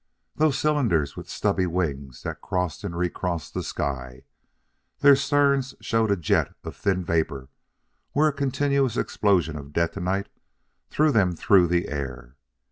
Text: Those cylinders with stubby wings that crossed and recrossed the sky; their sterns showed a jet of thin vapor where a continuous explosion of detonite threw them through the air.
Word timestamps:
Those 0.35 0.57
cylinders 0.57 1.15
with 1.15 1.29
stubby 1.29 1.67
wings 1.67 2.23
that 2.23 2.41
crossed 2.41 2.83
and 2.83 2.97
recrossed 2.97 3.53
the 3.53 3.61
sky; 3.61 4.23
their 5.01 5.15
sterns 5.15 5.75
showed 5.79 6.09
a 6.09 6.15
jet 6.17 6.55
of 6.63 6.75
thin 6.75 7.05
vapor 7.05 7.49
where 8.13 8.27
a 8.29 8.33
continuous 8.33 8.97
explosion 8.97 9.55
of 9.55 9.73
detonite 9.73 10.29
threw 10.89 11.11
them 11.11 11.35
through 11.35 11.67
the 11.67 11.87
air. 11.87 12.35